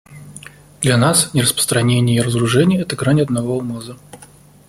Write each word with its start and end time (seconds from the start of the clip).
Для 0.81 0.97
нас 0.97 1.31
нераспространение 1.35 2.17
и 2.17 2.21
разоружение— 2.21 2.81
это 2.81 2.95
грани 2.95 3.21
одного 3.21 3.53
алмаза. 3.53 3.97